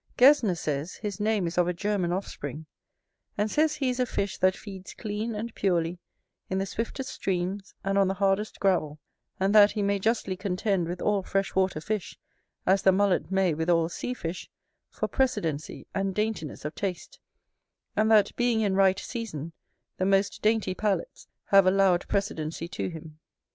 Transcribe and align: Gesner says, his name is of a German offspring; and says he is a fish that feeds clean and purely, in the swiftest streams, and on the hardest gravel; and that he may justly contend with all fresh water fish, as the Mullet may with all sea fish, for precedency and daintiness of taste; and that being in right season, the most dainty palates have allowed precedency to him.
Gesner 0.17 0.57
says, 0.57 0.95
his 0.95 1.19
name 1.19 1.45
is 1.45 1.59
of 1.59 1.67
a 1.67 1.73
German 1.75 2.11
offspring; 2.11 2.65
and 3.37 3.51
says 3.51 3.75
he 3.75 3.91
is 3.91 3.99
a 3.99 4.07
fish 4.07 4.39
that 4.39 4.57
feeds 4.57 4.95
clean 4.95 5.35
and 5.35 5.53
purely, 5.53 5.99
in 6.49 6.57
the 6.57 6.65
swiftest 6.65 7.11
streams, 7.13 7.75
and 7.83 7.99
on 7.99 8.07
the 8.07 8.15
hardest 8.15 8.59
gravel; 8.59 8.97
and 9.39 9.53
that 9.53 9.73
he 9.73 9.83
may 9.83 9.99
justly 9.99 10.35
contend 10.35 10.87
with 10.87 11.01
all 11.03 11.21
fresh 11.21 11.53
water 11.53 11.79
fish, 11.79 12.17
as 12.65 12.81
the 12.81 12.91
Mullet 12.91 13.29
may 13.29 13.53
with 13.53 13.69
all 13.69 13.89
sea 13.89 14.15
fish, 14.15 14.49
for 14.89 15.07
precedency 15.07 15.85
and 15.93 16.15
daintiness 16.15 16.65
of 16.65 16.73
taste; 16.73 17.19
and 17.95 18.09
that 18.09 18.35
being 18.35 18.61
in 18.61 18.73
right 18.73 18.97
season, 18.97 19.53
the 19.97 20.05
most 20.07 20.41
dainty 20.41 20.73
palates 20.73 21.27
have 21.51 21.67
allowed 21.67 22.07
precedency 22.07 22.67
to 22.67 22.87
him. 22.87 23.19